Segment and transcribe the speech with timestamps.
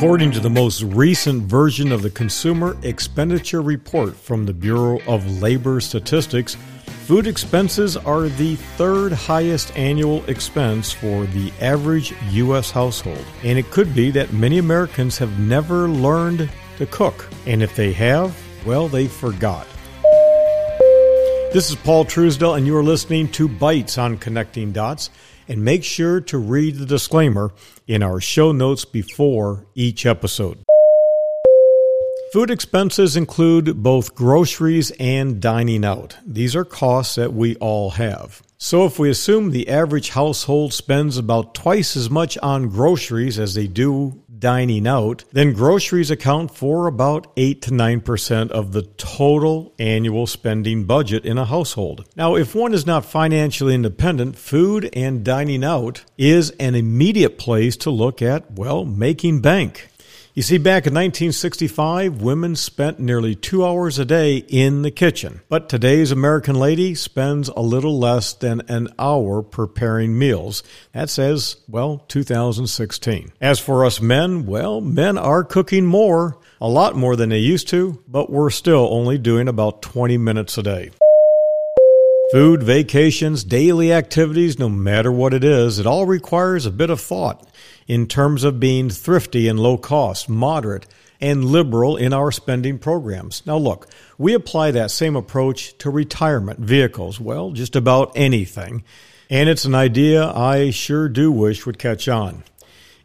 [0.00, 5.42] According to the most recent version of the Consumer Expenditure Report from the Bureau of
[5.42, 6.56] Labor Statistics,
[7.06, 12.70] food expenses are the third highest annual expense for the average U.S.
[12.70, 13.24] household.
[13.42, 16.48] And it could be that many Americans have never learned
[16.78, 17.28] to cook.
[17.46, 19.66] And if they have, well, they forgot.
[21.52, 25.10] This is Paul Truesdell, and you are listening to Bites on Connecting Dots
[25.50, 27.52] and make sure to read the disclaimer
[27.88, 30.56] in our show notes before each episode.
[32.32, 36.16] Food expenses include both groceries and dining out.
[36.24, 38.40] These are costs that we all have.
[38.56, 43.54] So, if we assume the average household spends about twice as much on groceries as
[43.54, 49.72] they do dining out, then groceries account for about 8 to 9% of the total
[49.78, 52.06] annual spending budget in a household.
[52.16, 57.76] Now, if one is not financially independent, food and dining out is an immediate place
[57.78, 59.88] to look at, well, making bank.
[60.32, 65.40] You see, back in 1965, women spent nearly two hours a day in the kitchen.
[65.48, 70.62] But today's American lady spends a little less than an hour preparing meals.
[70.92, 73.32] That says, well, 2016.
[73.40, 77.66] As for us men, well, men are cooking more, a lot more than they used
[77.70, 80.90] to, but we're still only doing about 20 minutes a day.
[82.30, 87.00] Food, vacations, daily activities, no matter what it is, it all requires a bit of
[87.00, 87.49] thought
[87.90, 90.86] in terms of being thrifty and low cost, moderate,
[91.20, 93.42] and liberal in our spending programs.
[93.44, 98.84] Now, look, we apply that same approach to retirement vehicles, well, just about anything.
[99.28, 102.44] And it's an idea I sure do wish would catch on.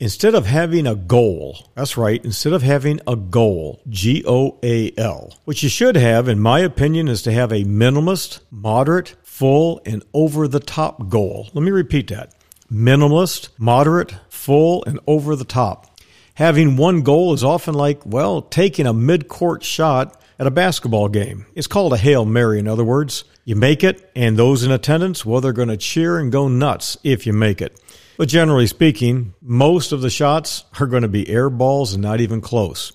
[0.00, 4.92] Instead of having a goal, that's right, instead of having a goal, G O A
[4.98, 9.80] L, what you should have, in my opinion, is to have a minimalist, moderate, full,
[9.86, 11.48] and over the top goal.
[11.54, 12.34] Let me repeat that
[12.70, 14.14] minimalist, moderate,
[14.44, 15.98] full, and over the top.
[16.34, 21.08] Having one goal is often like, well, taking a mid court shot at a basketball
[21.08, 21.46] game.
[21.54, 23.24] It's called a Hail Mary, in other words.
[23.44, 26.96] You make it, and those in attendance, well, they're going to cheer and go nuts
[27.04, 27.80] if you make it.
[28.16, 32.20] But generally speaking, most of the shots are going to be air balls and not
[32.20, 32.92] even close.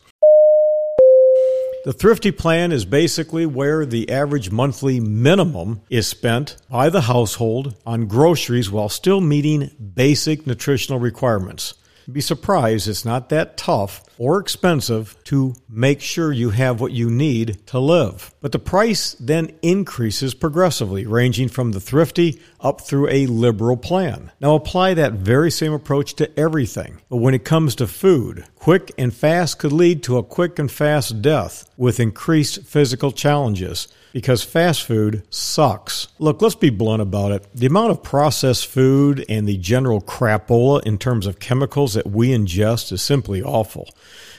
[1.85, 7.73] The thrifty plan is basically where the average monthly minimum is spent by the household
[7.85, 11.75] on groceries while still meeting basic nutritional requirements
[12.13, 17.09] be surprised it's not that tough or expensive to make sure you have what you
[17.09, 18.33] need to live.
[18.41, 24.31] But the price then increases progressively, ranging from the thrifty up through a liberal plan.
[24.41, 26.99] Now apply that very same approach to everything.
[27.09, 30.69] But when it comes to food, quick and fast could lead to a quick and
[30.69, 36.07] fast death with increased physical challenges because fast food sucks.
[36.17, 37.47] Look, let's be blunt about it.
[37.53, 42.29] The amount of processed food and the general crapola in terms of chemicals that we
[42.29, 43.87] ingest is simply awful.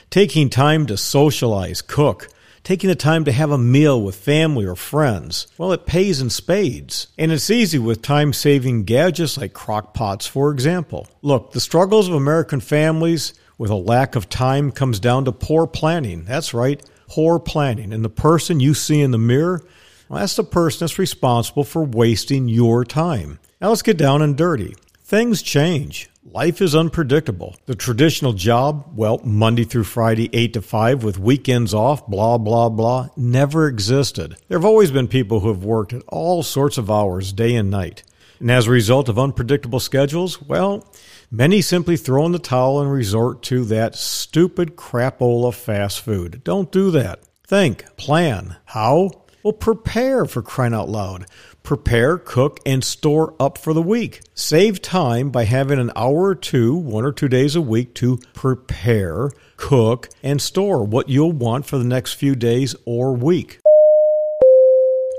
[0.09, 2.27] Taking time to socialize, cook,
[2.63, 6.29] taking the time to have a meal with family or friends, well, it pays in
[6.29, 7.07] spades.
[7.17, 11.07] And it's easy with time saving gadgets like crock pots, for example.
[11.21, 15.67] Look, the struggles of American families with a lack of time comes down to poor
[15.67, 16.25] planning.
[16.25, 17.91] That's right poor planning.
[17.91, 19.61] And the person you see in the mirror,
[20.07, 23.39] well, that's the person that's responsible for wasting your time.
[23.59, 24.75] Now let's get down and dirty.
[25.11, 26.09] Things change.
[26.23, 27.57] Life is unpredictable.
[27.65, 32.69] The traditional job, well, Monday through Friday, 8 to 5, with weekends off, blah, blah,
[32.69, 34.37] blah, never existed.
[34.47, 37.69] There have always been people who have worked at all sorts of hours, day and
[37.69, 38.03] night.
[38.39, 40.89] And as a result of unpredictable schedules, well,
[41.29, 46.41] Many simply throw in the towel and resort to that stupid crapola fast food.
[46.45, 47.19] Don't do that.
[47.45, 48.57] Think, plan.
[48.65, 49.11] How?
[49.43, 51.25] Well, prepare for crying out loud.
[51.63, 54.21] Prepare, cook, and store up for the week.
[54.35, 58.19] Save time by having an hour or two, one or two days a week to
[58.33, 63.59] prepare, cook, and store what you'll want for the next few days or week.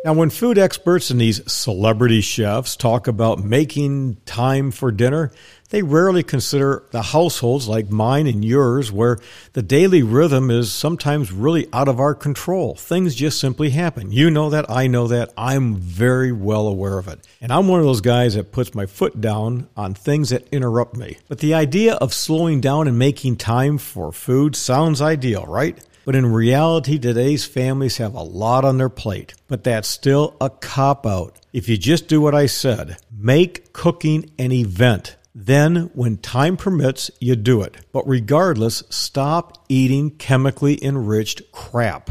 [0.04, 5.30] Now, when food experts and these celebrity chefs talk about making time for dinner,
[5.70, 9.20] they rarely consider the households like mine and yours where
[9.52, 12.74] the daily rhythm is sometimes really out of our control.
[12.74, 14.10] Things just simply happen.
[14.10, 14.68] You know that.
[14.68, 15.32] I know that.
[15.36, 17.24] I'm very well aware of it.
[17.40, 20.96] And I'm one of those guys that puts my foot down on things that interrupt
[20.96, 21.18] me.
[21.28, 25.78] But the idea of slowing down and making time for food sounds ideal, right?
[26.04, 29.34] But in reality, today's families have a lot on their plate.
[29.46, 31.38] But that's still a cop out.
[31.52, 35.16] If you just do what I said, make cooking an event.
[35.34, 37.76] Then, when time permits, you do it.
[37.92, 42.10] But regardless, stop eating chemically enriched crap.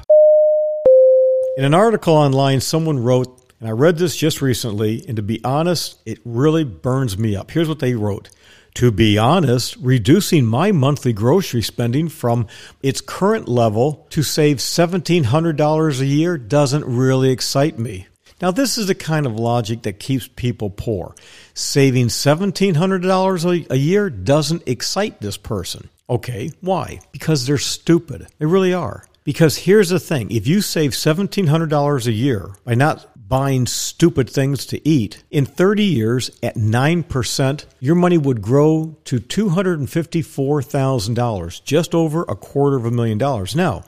[1.58, 5.44] In an article online, someone wrote, and I read this just recently, and to be
[5.44, 7.52] honest, it really burns me up.
[7.52, 8.30] Here's what they wrote
[8.76, 12.48] To be honest, reducing my monthly grocery spending from
[12.82, 18.08] its current level to save $1,700 a year doesn't really excite me.
[18.42, 21.14] Now, this is the kind of logic that keeps people poor.
[21.54, 25.90] Saving $1,700 a year doesn't excite this person.
[26.10, 27.02] Okay, why?
[27.12, 28.28] Because they're stupid.
[28.40, 29.06] They really are.
[29.24, 34.66] Because here's the thing if you save $1,700 a year by not buying stupid things
[34.66, 42.24] to eat, in 30 years at 9%, your money would grow to $254,000, just over
[42.24, 43.56] a quarter of a million dollars.
[43.56, 43.86] Now,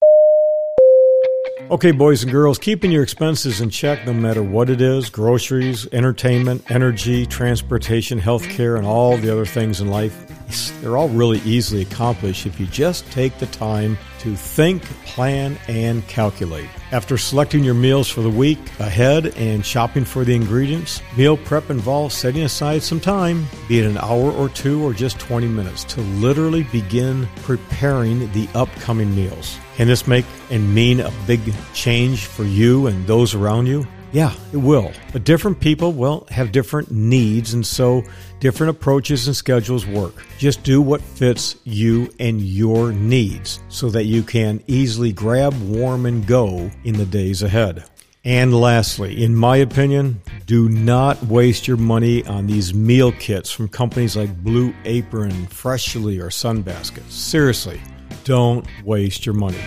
[1.70, 5.86] Okay, boys and girls, keeping your expenses in check no matter what it is groceries,
[5.92, 10.37] entertainment, energy, transportation, healthcare, and all the other things in life
[10.80, 16.06] they're all really easily accomplished if you just take the time to think, plan, and
[16.08, 16.68] calculate.
[16.90, 21.70] After selecting your meals for the week ahead and shopping for the ingredients, meal prep
[21.70, 25.84] involves setting aside some time, be it an hour or two or just 20 minutes,
[25.84, 29.58] to literally begin preparing the upcoming meals.
[29.76, 31.40] Can this make and mean a big
[31.74, 33.86] change for you and those around you?
[34.12, 34.92] Yeah, it will.
[35.12, 38.04] But different people, will have different needs, and so
[38.40, 40.14] different approaches and schedules work.
[40.38, 46.06] Just do what fits you and your needs so that you can easily grab, warm,
[46.06, 47.84] and go in the days ahead.
[48.24, 53.68] And lastly, in my opinion, do not waste your money on these meal kits from
[53.68, 57.08] companies like Blue Apron, Freshly, or Sunbasket.
[57.10, 57.80] Seriously,
[58.24, 59.58] don't waste your money.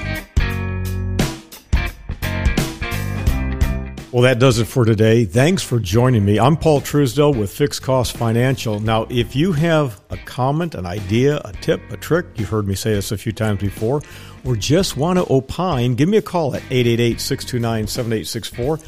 [4.12, 5.24] Well, that does it for today.
[5.24, 6.38] Thanks for joining me.
[6.38, 8.82] I'm Paul Truesdell with Fixed Cost Financial.
[8.82, 12.76] Now, if you have a comment, an idea, a tip, a trick, you've heard me
[12.76, 14.02] say this a few times before,
[14.44, 18.80] or just want to opine, give me a call at 888 629 7864.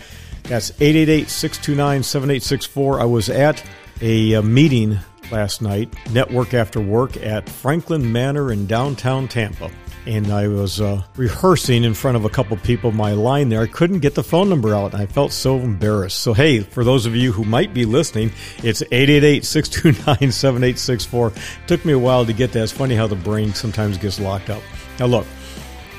[0.50, 3.00] That's 888 629 7864.
[3.00, 3.64] I was at
[4.02, 5.00] a uh, meeting
[5.31, 9.72] last night, network after work, at Franklin Manor in downtown Tampa
[10.06, 13.62] and I was uh, rehearsing in front of a couple people my line there.
[13.62, 16.20] I couldn't get the phone number out, and I felt so embarrassed.
[16.20, 18.32] So, hey, for those of you who might be listening,
[18.64, 21.34] it's 888 629 7864.
[21.68, 22.64] Took me a while to get that.
[22.64, 24.62] It's funny how the brain sometimes gets locked up.
[25.00, 25.26] Now, look.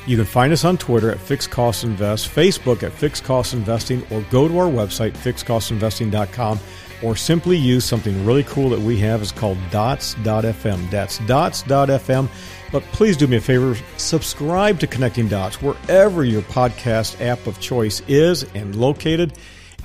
[0.07, 4.07] You can find us on Twitter at Fixed Cost Invest, Facebook at Fixed Cost Investing,
[4.11, 6.61] or go to our website, fixedcostinvesting.com,
[7.03, 9.23] or simply use something really cool that we have.
[9.23, 10.91] It's called dots.fm.
[10.91, 12.29] That's dots.fm.
[12.71, 17.61] But please do me a favor subscribe to Connecting Dots wherever your podcast app of
[17.61, 19.33] choice is and located.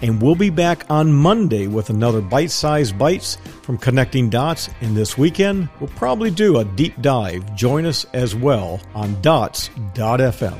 [0.01, 4.69] And we'll be back on Monday with another bite sized bites from Connecting Dots.
[4.81, 7.55] And this weekend, we'll probably do a deep dive.
[7.55, 10.57] Join us as well on dots.fm.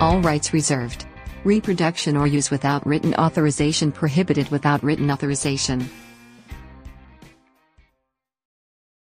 [0.00, 1.06] All rights reserved.
[1.44, 5.88] Reproduction or use without written authorization prohibited without written authorization.